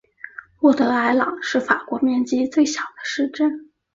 [0.61, 3.69] 沃德尔朗是法国面积最小的市镇。